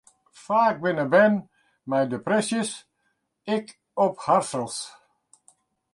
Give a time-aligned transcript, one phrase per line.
[0.43, 1.35] Faak binne bern
[1.89, 2.61] mei depresje
[3.55, 3.65] ek
[4.03, 4.77] op harsels.